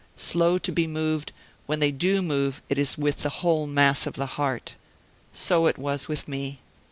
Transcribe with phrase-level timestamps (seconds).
[0.17, 1.31] Slow to be moved,
[1.67, 4.73] when they do move it is with the whole mass of the heart.
[5.31, 6.57] So it was with me.